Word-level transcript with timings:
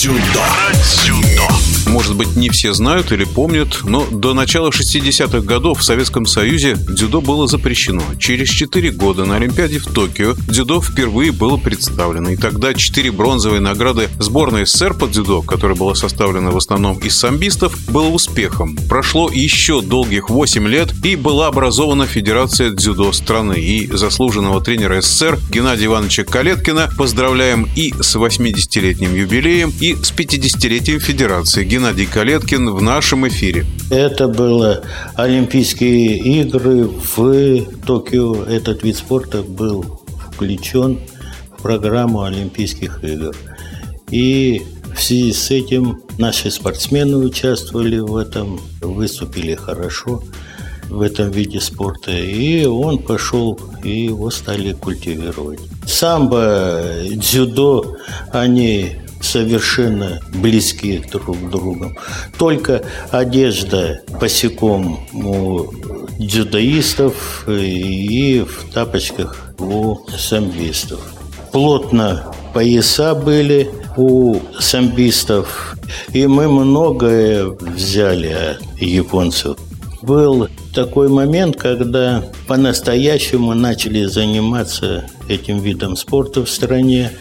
дзюдо. 0.00 0.18
Про 0.32 0.72
дзюдо. 0.72 1.79
Может 1.90 2.14
быть, 2.14 2.36
не 2.36 2.48
все 2.50 2.72
знают 2.72 3.10
или 3.10 3.24
помнят, 3.24 3.80
но 3.82 4.06
до 4.06 4.32
начала 4.32 4.70
60-х 4.70 5.40
годов 5.40 5.80
в 5.80 5.84
Советском 5.84 6.24
Союзе 6.24 6.76
дзюдо 6.76 7.20
было 7.20 7.48
запрещено. 7.48 8.02
Через 8.16 8.48
4 8.48 8.92
года 8.92 9.24
на 9.24 9.36
Олимпиаде 9.36 9.80
в 9.80 9.86
Токио 9.86 10.34
дзюдо 10.34 10.80
впервые 10.80 11.32
было 11.32 11.56
представлено. 11.56 12.30
И 12.30 12.36
тогда 12.36 12.74
4 12.74 13.10
бронзовые 13.10 13.60
награды 13.60 14.08
сборной 14.20 14.66
СССР 14.66 14.94
по 14.94 15.08
дзюдо, 15.08 15.42
которая 15.42 15.76
была 15.76 15.96
составлена 15.96 16.52
в 16.52 16.56
основном 16.56 16.96
из 16.98 17.16
самбистов, 17.16 17.76
было 17.90 18.06
успехом. 18.06 18.76
Прошло 18.88 19.28
еще 19.28 19.82
долгих 19.82 20.30
8 20.30 20.68
лет 20.68 20.94
и 21.04 21.16
была 21.16 21.48
образована 21.48 22.06
Федерация 22.06 22.70
дзюдо 22.70 23.10
страны. 23.12 23.54
И 23.54 23.88
заслуженного 23.90 24.60
тренера 24.60 25.00
СССР 25.00 25.40
Геннадия 25.50 25.86
Ивановича 25.86 26.22
Калеткина 26.22 26.88
поздравляем 26.96 27.68
и 27.74 27.92
с 28.00 28.14
80-летним 28.14 29.12
юбилеем, 29.12 29.72
и 29.80 29.96
с 29.96 30.12
50-летием 30.12 31.00
Федерации. 31.00 31.64
Геннадий 31.80 32.04
Калеткин 32.04 32.68
в 32.74 32.82
нашем 32.82 33.26
эфире. 33.28 33.64
Это 33.88 34.28
было 34.28 34.82
Олимпийские 35.14 36.18
игры 36.18 36.84
в 36.84 37.64
Токио. 37.86 38.44
Этот 38.44 38.82
вид 38.82 38.98
спорта 38.98 39.40
был 39.42 40.02
включен 40.30 41.00
в 41.56 41.62
программу 41.62 42.24
Олимпийских 42.24 43.02
игр. 43.02 43.34
И 44.10 44.60
в 44.94 45.02
связи 45.02 45.32
с 45.32 45.50
этим 45.50 46.02
наши 46.18 46.50
спортсмены 46.50 47.16
участвовали 47.16 47.98
в 47.98 48.14
этом, 48.14 48.60
выступили 48.82 49.54
хорошо 49.54 50.22
в 50.90 51.00
этом 51.00 51.30
виде 51.30 51.62
спорта. 51.62 52.12
И 52.12 52.66
он 52.66 52.98
пошел, 52.98 53.58
и 53.82 54.04
его 54.04 54.30
стали 54.30 54.74
культивировать. 54.74 55.60
Самбо, 55.86 56.82
дзюдо, 57.14 57.96
они 58.32 58.96
совершенно 59.30 60.20
близки 60.34 61.02
друг 61.10 61.38
к 61.38 61.50
другу. 61.50 61.92
Только 62.38 62.82
одежда 63.10 64.00
босиком 64.20 65.06
у 65.12 65.66
дзюдоистов 66.18 67.44
и 67.48 68.40
в 68.40 68.72
тапочках 68.72 69.36
у 69.58 69.96
самбистов. 70.16 71.00
Плотно 71.52 72.32
пояса 72.54 73.14
были 73.14 73.70
у 73.96 74.36
самбистов, 74.58 75.76
и 76.12 76.26
мы 76.26 76.48
многое 76.48 77.46
взяли 77.46 78.28
от 78.28 78.80
японцев. 78.80 79.56
Был 80.02 80.48
такой 80.74 81.08
момент, 81.08 81.56
когда 81.56 82.24
по-настоящему 82.46 83.54
начали 83.54 84.04
заниматься 84.04 85.04
этим 85.28 85.58
видом 85.58 85.96
спорта 85.96 86.44
в 86.44 86.50
стране, 86.50 87.12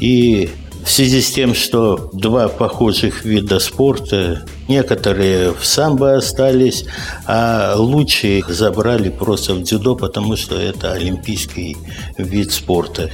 и 0.00 0.50
в 0.84 0.90
связи 0.90 1.22
с 1.22 1.32
тем, 1.32 1.54
что 1.54 2.10
два 2.12 2.48
похожих 2.48 3.24
вида 3.24 3.58
спорта, 3.58 4.44
некоторые 4.68 5.52
в 5.52 5.64
самбо 5.64 6.16
остались, 6.16 6.84
а 7.26 7.74
лучшие 7.76 8.44
забрали 8.46 9.08
просто 9.08 9.54
в 9.54 9.62
дзюдо, 9.62 9.96
потому 9.96 10.36
что 10.36 10.56
это 10.56 10.92
олимпийский 10.92 11.78
вид 12.18 12.52
спорта. 12.52 13.10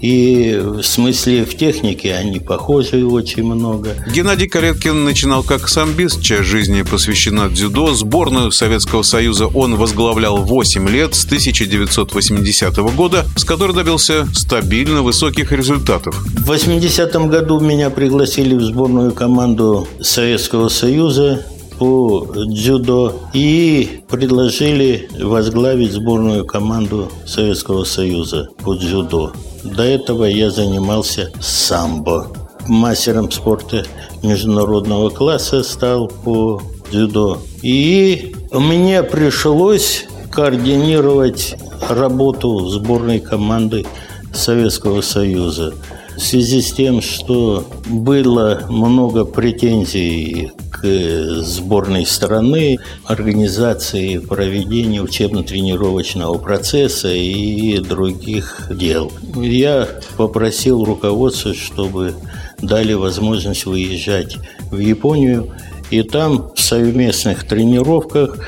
И 0.00 0.58
в 0.60 0.82
смысле 0.82 1.44
в 1.44 1.56
технике 1.56 2.14
они 2.14 2.40
похожи 2.40 3.04
очень 3.04 3.44
много. 3.44 3.90
Геннадий 4.12 4.48
Кареткин 4.48 5.04
начинал 5.04 5.42
как 5.42 5.68
самбист, 5.68 6.22
часть 6.22 6.44
жизни 6.44 6.82
посвящена 6.82 7.50
дзюдо. 7.50 7.94
Сборную 7.94 8.50
Советского 8.50 9.02
Союза 9.02 9.46
он 9.46 9.76
возглавлял 9.76 10.38
8 10.38 10.88
лет 10.88 11.14
с 11.14 11.24
1980 11.26 12.76
года, 12.94 13.26
с 13.36 13.44
которой 13.44 13.74
добился 13.74 14.26
стабильно 14.32 15.02
высоких 15.02 15.52
результатов. 15.52 16.16
В 16.16 16.46
80 16.46 17.28
году 17.28 17.60
меня 17.60 17.90
пригласили 17.90 18.54
в 18.54 18.62
сборную 18.62 19.12
команду 19.12 19.86
Советского 20.00 20.68
Союза 20.68 21.44
по 21.78 22.26
дзюдо 22.34 23.20
и 23.32 24.02
предложили 24.08 25.08
возглавить 25.18 25.92
сборную 25.92 26.44
команду 26.44 27.10
Советского 27.26 27.84
Союза 27.84 28.48
по 28.62 28.74
дзюдо. 28.74 29.32
До 29.64 29.82
этого 29.82 30.24
я 30.24 30.50
занимался 30.50 31.30
самбо. 31.40 32.28
Мастером 32.66 33.30
спорта 33.30 33.84
международного 34.22 35.10
класса 35.10 35.62
стал 35.62 36.08
по 36.08 36.62
дзюдо. 36.90 37.38
И 37.62 38.34
мне 38.52 39.02
пришлось 39.02 40.06
координировать 40.30 41.56
работу 41.88 42.68
сборной 42.68 43.20
команды 43.20 43.86
Советского 44.32 45.00
Союза. 45.00 45.74
В 46.16 46.20
связи 46.20 46.60
с 46.60 46.72
тем, 46.72 47.00
что 47.02 47.64
было 47.86 48.62
много 48.68 49.24
претензий 49.24 50.52
к 50.80 51.42
сборной 51.42 52.06
страны, 52.06 52.78
организации 53.04 54.18
проведения 54.18 55.02
учебно-тренировочного 55.02 56.38
процесса 56.38 57.12
и 57.12 57.78
других 57.78 58.68
дел. 58.70 59.12
Я 59.36 59.88
попросил 60.16 60.84
руководство, 60.84 61.54
чтобы 61.54 62.14
дали 62.62 62.94
возможность 62.94 63.66
выезжать 63.66 64.36
в 64.70 64.78
Японию, 64.78 65.52
и 65.90 66.02
там 66.02 66.52
в 66.54 66.60
совместных 66.60 67.46
тренировках 67.46 68.38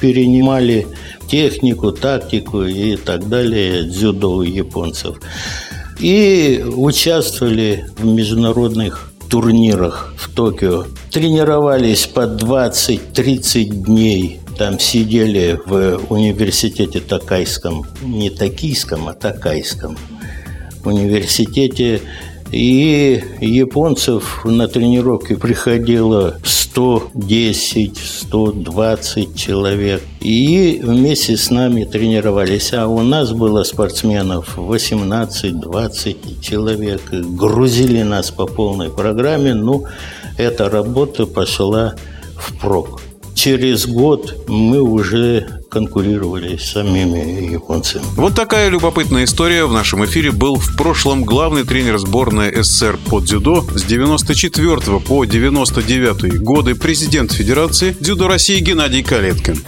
перенимали 0.00 0.86
технику, 1.28 1.92
тактику 1.92 2.62
и 2.62 2.96
так 2.96 3.28
далее 3.28 3.84
дзюдо 3.84 4.36
у 4.36 4.42
японцев. 4.42 5.20
И 5.98 6.64
участвовали 6.66 7.86
в 7.98 8.04
международных 8.04 9.11
турнирах 9.32 10.12
в 10.18 10.28
Токио. 10.28 10.84
Тренировались 11.10 12.06
по 12.06 12.26
20-30 12.26 13.64
дней. 13.64 14.40
Там 14.58 14.78
сидели 14.78 15.58
в 15.64 16.02
университете 16.10 17.00
Такайском, 17.00 17.86
не 18.02 18.28
Токийском, 18.28 19.08
а 19.08 19.14
Такайском 19.14 19.96
университете 20.84 22.02
и 22.50 23.24
японцев 23.40 24.44
на 24.44 24.68
тренировки 24.68 25.34
приходило 25.34 26.36
110-120 26.74 29.34
человек. 29.34 30.02
И 30.20 30.80
вместе 30.82 31.36
с 31.36 31.50
нами 31.50 31.84
тренировались. 31.84 32.72
А 32.72 32.86
у 32.86 33.02
нас 33.02 33.32
было 33.32 33.64
спортсменов 33.64 34.56
18-20 34.58 36.40
человек. 36.40 37.02
Грузили 37.10 38.00
нас 38.02 38.30
по 38.30 38.46
полной 38.46 38.88
программе. 38.90 39.52
Ну, 39.54 39.84
эта 40.38 40.70
работа 40.70 41.26
пошла 41.26 41.94
впрок. 42.36 43.02
Через 43.34 43.86
год 43.86 44.44
мы 44.48 44.80
уже 44.80 45.61
конкурировали 45.72 46.58
с 46.58 46.72
самими 46.72 47.50
японцами. 47.50 48.04
Вот 48.14 48.34
такая 48.34 48.68
любопытная 48.68 49.24
история. 49.24 49.64
В 49.64 49.72
нашем 49.72 50.04
эфире 50.04 50.30
был 50.30 50.56
в 50.56 50.76
прошлом 50.76 51.24
главный 51.24 51.64
тренер 51.64 51.96
сборной 51.96 52.62
СССР 52.62 52.98
по 53.08 53.20
дзюдо 53.20 53.64
с 53.74 53.82
94 53.82 55.00
по 55.00 55.24
99 55.24 56.42
годы 56.42 56.74
президент 56.74 57.32
Федерации 57.32 57.96
дзюдо 57.98 58.28
России 58.28 58.60
Геннадий 58.60 59.02
Калеткин. 59.02 59.64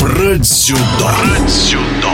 Про 0.00 0.34
дзюдо. 0.36 0.80
Про 0.98 1.46
дзюдо. 1.46 2.13